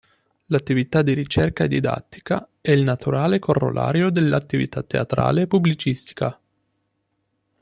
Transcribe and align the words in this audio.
L'attività 0.45 1.03
di 1.03 1.13
ricerca 1.13 1.63
e 1.65 1.67
didattica 1.67 2.47
è 2.59 2.71
il 2.71 2.81
naturale 2.81 3.37
corollario 3.37 4.09
dell'attività 4.09 4.81
teatrale 4.81 5.43
e 5.43 5.47
pubblicistica. 5.47 6.41